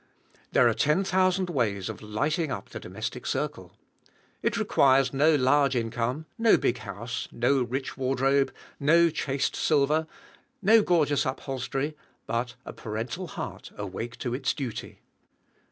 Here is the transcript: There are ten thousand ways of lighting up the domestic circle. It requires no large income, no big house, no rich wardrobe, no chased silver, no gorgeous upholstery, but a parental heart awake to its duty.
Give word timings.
There 0.51 0.67
are 0.67 0.73
ten 0.73 1.03
thousand 1.03 1.51
ways 1.51 1.87
of 1.87 2.01
lighting 2.01 2.51
up 2.51 2.69
the 2.69 2.79
domestic 2.79 3.27
circle. 3.27 3.71
It 4.41 4.57
requires 4.57 5.13
no 5.13 5.35
large 5.35 5.75
income, 5.75 6.25
no 6.39 6.57
big 6.57 6.79
house, 6.79 7.27
no 7.31 7.61
rich 7.61 7.97
wardrobe, 7.97 8.51
no 8.79 9.11
chased 9.11 9.55
silver, 9.55 10.07
no 10.59 10.81
gorgeous 10.81 11.23
upholstery, 11.23 11.95
but 12.25 12.55
a 12.65 12.73
parental 12.73 13.27
heart 13.27 13.69
awake 13.77 14.17
to 14.17 14.33
its 14.33 14.55
duty. 14.55 15.01